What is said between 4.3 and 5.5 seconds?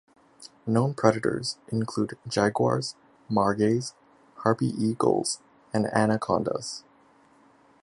harpy eagles,